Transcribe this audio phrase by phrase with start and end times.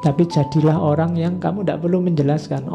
[0.00, 2.72] Tapi jadilah orang yang kamu tidak perlu menjelaskan.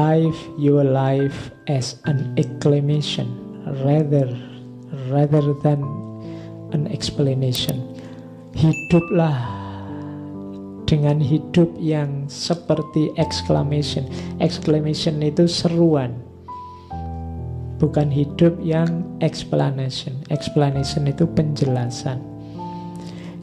[0.00, 3.28] Live your life as an exclamation
[3.84, 4.28] rather
[5.08, 5.80] rather than
[6.76, 7.80] an explanation.
[8.56, 9.59] Hiduplah
[10.90, 14.10] dengan hidup yang seperti exclamation.
[14.42, 16.18] Exclamation itu seruan.
[17.78, 20.18] Bukan hidup yang explanation.
[20.34, 22.18] Explanation itu penjelasan.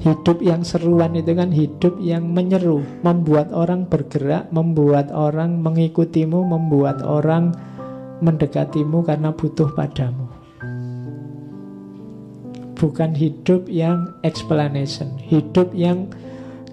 [0.03, 7.01] Hidup yang seruan itu kan hidup yang menyeru, membuat orang bergerak, membuat orang mengikutimu, membuat
[7.01, 7.55] orang
[8.21, 10.27] mendekatimu karena butuh padamu.
[12.77, 16.13] Bukan hidup yang explanation, hidup yang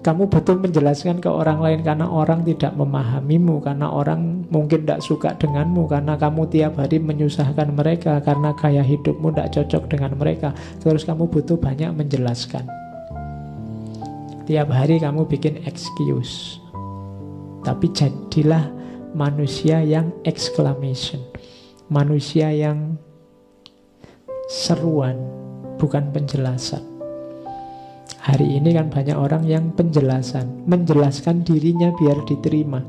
[0.05, 5.33] kamu betul menjelaskan ke orang lain karena orang tidak memahamimu, karena orang mungkin tidak suka
[5.33, 10.53] denganmu, karena kamu tiap hari menyusahkan mereka, karena gaya hidupmu tidak cocok dengan mereka.
[10.77, 12.69] Terus kamu butuh banyak menjelaskan.
[14.45, 16.61] Tiap hari kamu bikin excuse.
[17.65, 18.69] Tapi jadilah
[19.17, 21.17] manusia yang exclamation.
[21.89, 23.01] Manusia yang
[24.53, 25.17] seruan,
[25.81, 26.94] bukan penjelasan.
[28.25, 32.81] Hari ini kan banyak orang yang penjelasan, menjelaskan dirinya biar diterima.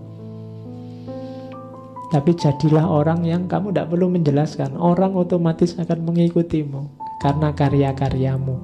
[2.08, 4.80] Tapi jadilah orang yang kamu tidak perlu menjelaskan.
[4.80, 6.88] Orang otomatis akan mengikutimu
[7.20, 8.56] karena karya-karyamu,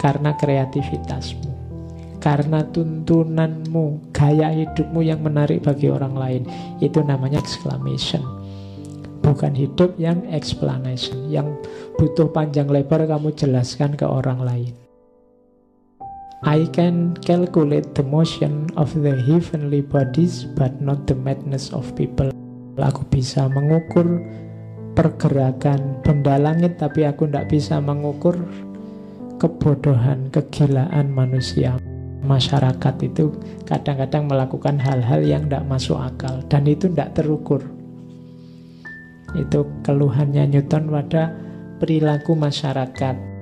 [0.00, 1.52] karena kreativitasmu,
[2.16, 6.42] karena tuntunanmu, gaya hidupmu yang menarik bagi orang lain.
[6.80, 8.24] Itu namanya exclamation.
[9.20, 11.60] Bukan hidup yang explanation, yang
[12.00, 14.85] butuh panjang lebar kamu jelaskan ke orang lain.
[16.44, 22.28] I can calculate the motion of the heavenly bodies but not the madness of people.
[22.76, 24.20] Aku bisa mengukur
[24.92, 28.36] pergerakan benda langit tapi aku tidak bisa mengukur
[29.40, 31.80] kebodohan, kegilaan manusia.
[32.20, 33.32] Masyarakat itu
[33.64, 37.64] kadang-kadang melakukan hal-hal yang tidak masuk akal dan itu tidak terukur.
[39.32, 41.32] Itu keluhannya Newton pada
[41.80, 43.35] perilaku masyarakat.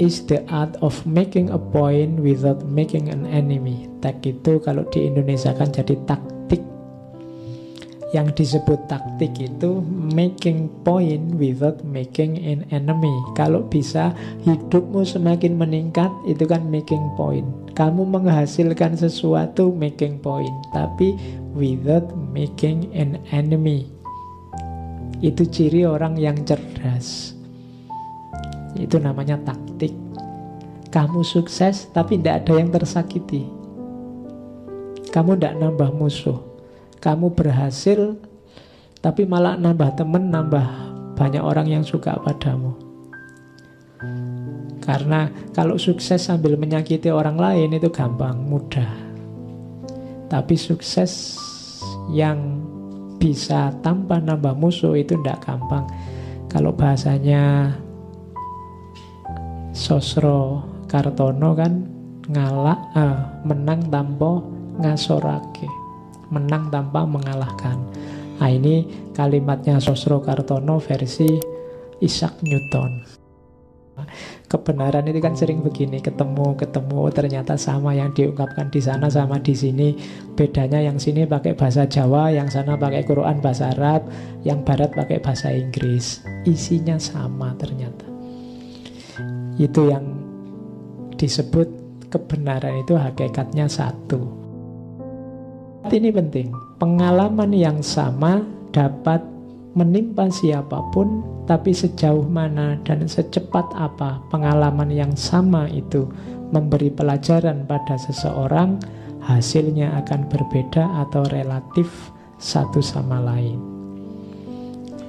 [0.00, 3.84] Tag is the art of making a point without making an enemy.
[4.00, 6.64] Tak itu kalau di Indonesia kan jadi taktik.
[8.16, 9.84] Yang disebut taktik itu
[10.16, 13.12] making point without making an enemy.
[13.36, 14.16] Kalau bisa
[14.48, 17.44] hidupmu semakin meningkat itu kan making point.
[17.76, 21.12] Kamu menghasilkan sesuatu making point, tapi
[21.52, 23.84] without making an enemy.
[25.20, 27.36] Itu ciri orang yang cerdas.
[28.76, 29.94] Itu namanya taktik.
[30.90, 33.46] Kamu sukses tapi tidak ada yang tersakiti.
[35.10, 36.38] Kamu tidak nambah musuh.
[36.98, 38.18] Kamu berhasil
[39.00, 40.66] tapi malah nambah temen, nambah
[41.16, 42.76] banyak orang yang suka padamu.
[44.80, 48.88] Karena kalau sukses sambil menyakiti orang lain itu gampang, mudah.
[50.28, 51.36] Tapi sukses
[52.10, 52.64] yang
[53.20, 55.84] bisa tanpa nambah musuh itu tidak gampang.
[56.48, 57.76] Kalau bahasanya
[59.90, 61.82] Sosro Kartono kan
[62.30, 64.38] ngalak eh, menang tanpa
[64.78, 65.66] ngasorake.
[66.30, 67.74] Menang tanpa mengalahkan.
[68.38, 71.26] Nah ini kalimatnya Sosro Kartono versi
[71.98, 73.02] Isaac Newton.
[74.46, 79.58] Kebenaran itu kan sering begini ketemu ketemu ternyata sama yang diungkapkan di sana sama di
[79.58, 79.98] sini.
[80.38, 84.06] Bedanya yang sini pakai bahasa Jawa yang sana pakai Quran bahasa Arab
[84.46, 86.22] yang barat pakai bahasa Inggris.
[86.46, 88.09] Isinya sama ternyata
[89.60, 90.08] itu yang
[91.20, 91.68] disebut
[92.08, 94.24] kebenaran itu hakikatnya satu.
[95.92, 96.48] Ini penting.
[96.80, 98.40] Pengalaman yang sama
[98.72, 99.20] dapat
[99.76, 106.08] menimpa siapa pun, tapi sejauh mana dan secepat apa pengalaman yang sama itu
[106.50, 108.80] memberi pelajaran pada seseorang,
[109.20, 112.10] hasilnya akan berbeda atau relatif
[112.40, 113.60] satu sama lain.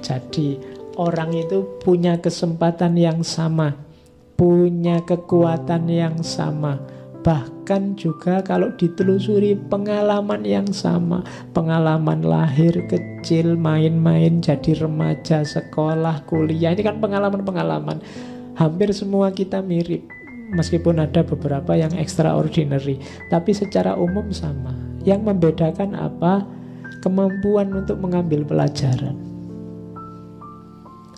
[0.04, 0.60] Jadi,
[1.00, 3.72] orang itu punya kesempatan yang sama
[4.42, 6.82] punya kekuatan yang sama.
[7.22, 11.22] Bahkan juga kalau ditelusuri pengalaman yang sama,
[11.54, 18.02] pengalaman lahir kecil, main-main, jadi remaja, sekolah, kuliah, ini kan pengalaman-pengalaman.
[18.58, 20.02] Hampir semua kita mirip,
[20.58, 22.98] meskipun ada beberapa yang extraordinary,
[23.30, 24.74] tapi secara umum sama.
[25.06, 26.42] Yang membedakan apa?
[26.98, 29.14] Kemampuan untuk mengambil pelajaran.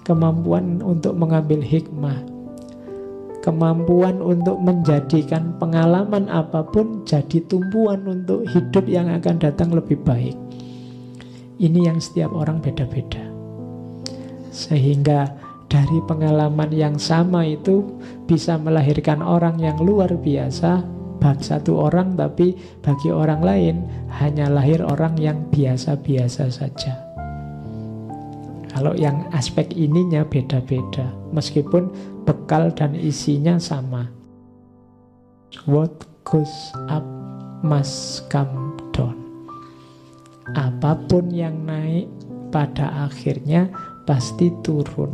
[0.05, 2.34] Kemampuan untuk mengambil hikmah,
[3.44, 10.32] kemampuan untuk menjadikan pengalaman apa pun jadi tumpuan untuk hidup yang akan datang lebih baik.
[11.61, 13.20] Ini yang setiap orang beda-beda.
[14.49, 15.29] Sehingga
[15.69, 17.85] dari pengalaman yang sama itu
[18.25, 20.81] bisa melahirkan orang yang luar biasa
[21.20, 23.76] bagi satu orang tapi bagi orang lain
[24.20, 27.05] hanya lahir orang yang biasa-biasa saja.
[28.75, 34.09] Kalau yang aspek ininya beda-beda, meskipun bekal dan isinya sama.
[35.69, 36.53] What goes
[36.91, 37.05] up
[37.62, 39.17] must come down.
[40.56, 42.11] Apa pun yang naik
[42.50, 43.71] pada akhirnya
[44.09, 45.12] pasti turun.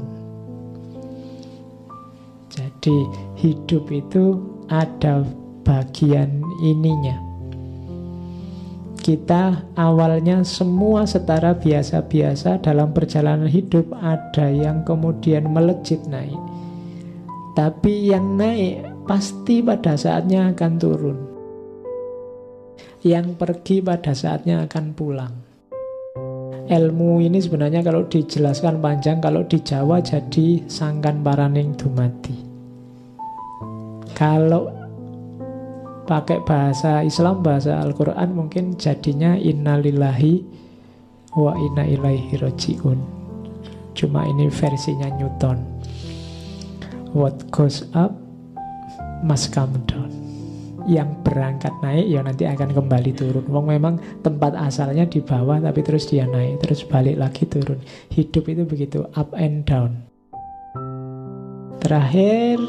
[2.51, 2.97] Jadi
[3.39, 5.23] hidup itu ada
[5.62, 7.31] bagian ininya
[9.01, 16.37] kita awalnya semua setara biasa-biasa dalam perjalanan hidup ada yang kemudian melejit naik
[17.56, 21.19] tapi yang naik pasti pada saatnya akan turun
[23.02, 25.35] yang pergi pada saatnya akan pulang
[26.70, 32.37] ilmu ini sebenarnya kalau dijelaskan panjang kalau di Jawa jadi sangkan paraning dumati
[34.14, 34.81] kalau
[36.11, 40.43] pakai bahasa Islam, bahasa Al-Quran mungkin jadinya innalillahi
[41.38, 42.99] wa inna ilaihi roji'un.
[43.94, 45.80] Cuma ini versinya Newton.
[47.11, 48.15] What goes up
[49.27, 50.11] must come down.
[50.89, 53.45] Yang berangkat naik ya nanti akan kembali turun.
[53.51, 57.83] Wong memang tempat asalnya di bawah tapi terus dia naik, terus balik lagi turun.
[58.15, 60.07] Hidup itu begitu up and down.
[61.83, 62.62] Terakhir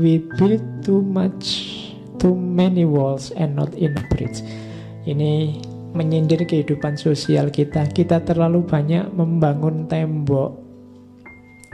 [0.00, 1.70] we build too much
[2.22, 4.40] too many walls and not enough bridge.
[5.02, 5.58] Ini
[5.92, 7.90] menyindir kehidupan sosial kita.
[7.90, 10.61] Kita terlalu banyak membangun tembok,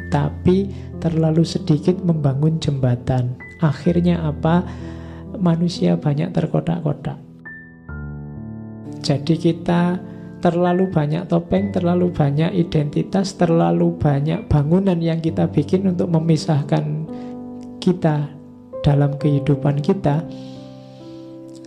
[0.08, 0.68] tapi
[0.98, 3.36] terlalu sedikit membangun jembatan.
[3.60, 4.64] Akhirnya apa?
[5.38, 7.20] Manusia banyak terkotak-kotak.
[9.04, 10.00] Jadi kita
[10.38, 17.06] terlalu banyak topeng, terlalu banyak identitas, terlalu banyak bangunan yang kita bikin untuk memisahkan
[17.78, 18.30] kita
[18.82, 20.22] dalam kehidupan kita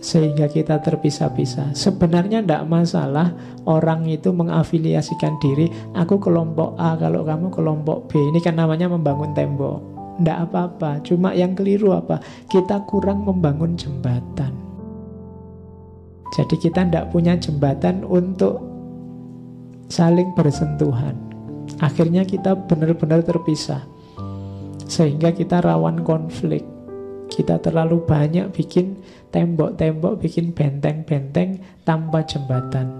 [0.02, 1.78] sehingga kita terpisah-pisah.
[1.78, 3.30] Sebenarnya tidak masalah
[3.70, 8.18] orang itu mengafiliasikan diri, aku kelompok A, kalau kamu kelompok B.
[8.18, 9.78] Ini kan namanya membangun tembok.
[10.18, 12.18] Tidak apa-apa, cuma yang keliru apa?
[12.50, 14.52] Kita kurang membangun jembatan.
[16.34, 18.58] Jadi kita tidak punya jembatan untuk
[19.86, 21.14] saling bersentuhan.
[21.78, 23.84] Akhirnya kita benar-benar terpisah.
[24.88, 26.71] Sehingga kita rawan konflik.
[27.32, 29.00] Kita terlalu banyak bikin
[29.32, 32.92] tembok-tembok, bikin benteng-benteng tanpa jembatan.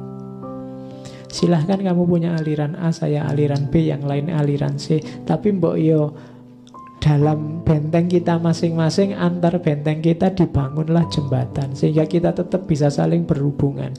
[1.29, 5.01] Silahkan kamu punya aliran A, saya aliran B, yang lain aliran C.
[5.25, 6.13] Tapi mbok yo
[7.03, 13.91] dalam benteng kita masing-masing antar benteng kita dibangunlah jembatan sehingga kita tetap bisa saling berhubungan.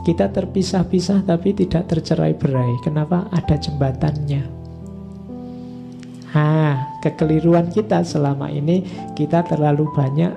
[0.00, 2.80] Kita terpisah-pisah tapi tidak tercerai-berai.
[2.80, 3.28] Kenapa?
[3.36, 4.42] Ada jembatannya.
[6.30, 8.84] Nah, kekeliruan kita selama ini
[9.16, 10.32] kita terlalu banyak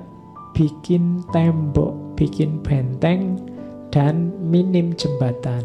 [0.57, 3.39] bikin tembok, bikin benteng,
[3.93, 5.61] dan minim jembatan.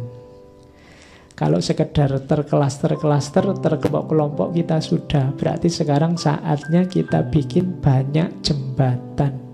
[1.39, 5.31] Kalau sekedar terkelaster-kelaster, terkelompok-kelompok kita sudah.
[5.39, 9.48] Berarti sekarang saatnya kita bikin banyak jembatan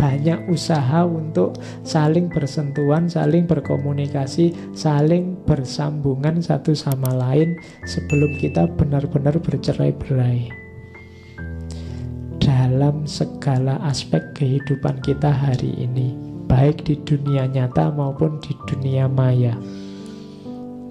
[0.00, 9.36] banyak usaha untuk saling bersentuhan, saling berkomunikasi, saling bersambungan satu sama lain sebelum kita benar-benar
[9.36, 10.48] bercerai-berai.
[12.40, 16.16] Dalam segala aspek kehidupan kita hari ini,
[16.48, 19.52] baik di dunia nyata maupun di dunia maya.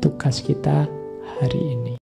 [0.05, 0.85] Tugas kita
[1.41, 2.08] hari ini.